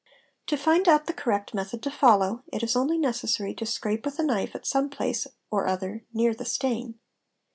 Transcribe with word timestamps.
To 0.47 0.57
find 0.57 0.87
out 0.87 1.05
the 1.05 1.13
correct— 1.13 1.53
method 1.53 1.83
to 1.83 1.91
follow, 1.91 2.41
it 2.51 2.63
is 2.63 2.75
only 2.75 2.97
necessary 2.97 3.53
to 3.53 3.67
scrape 3.67 4.03
with 4.03 4.17
a 4.17 4.23
knife 4.23 4.55
at 4.55 4.65
some 4.65 4.85
i 4.85 4.89
place 4.95 5.27
or 5.51 5.67
other 5.67 6.03
near 6.11 6.33
the 6.33 6.43
stain. 6.43 6.97